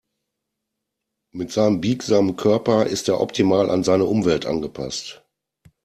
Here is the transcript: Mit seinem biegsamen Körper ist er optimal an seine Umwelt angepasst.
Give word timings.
Mit 1.31 1.51
seinem 1.51 1.79
biegsamen 1.79 2.35
Körper 2.35 2.87
ist 2.87 3.07
er 3.07 3.21
optimal 3.21 3.69
an 3.69 3.83
seine 3.83 4.05
Umwelt 4.05 4.47
angepasst. 4.47 5.23